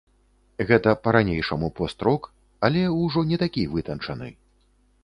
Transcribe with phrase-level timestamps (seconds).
[0.69, 2.27] Гэта па-ранейшаму пост-рок,
[2.71, 4.37] але, ўжо не такі вытанчаны.